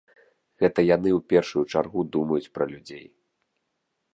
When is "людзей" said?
2.73-3.05